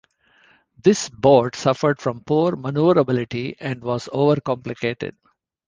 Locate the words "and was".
3.59-4.07